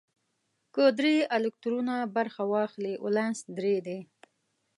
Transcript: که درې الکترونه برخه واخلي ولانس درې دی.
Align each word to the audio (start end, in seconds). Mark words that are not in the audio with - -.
که 0.73 0.83
درې 0.99 1.15
الکترونه 1.37 1.95
برخه 2.15 2.43
واخلي 2.53 2.93
ولانس 3.03 3.39
درې 3.57 3.75
دی. 3.85 3.99